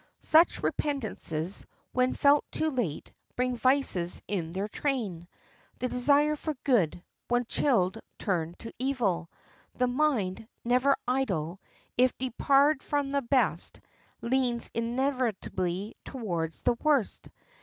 [0.23, 5.27] Such repentances, when felt too late, bring vices in their train;
[5.77, 9.29] the desire for good, when chilled, turns to evil.
[9.75, 11.59] The mind, never idle,
[11.99, 13.79] if debarred from the best,
[14.21, 17.29] leans inevitably toward the worst.